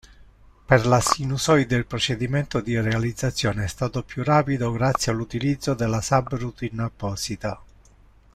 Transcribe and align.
Per 0.69 0.87
la 0.87 0.99
sinusoide 0.99 1.75
il 1.75 1.85
procedimento 1.85 2.59
di 2.59 2.79
realizzazione 2.79 3.65
è 3.65 3.67
stato 3.67 4.01
più 4.01 4.23
rapido 4.23 4.71
grazie 4.71 5.11
all'utilizzo 5.11 5.75
della 5.75 6.01
sub-routine 6.01 6.81
apposita. 6.81 7.61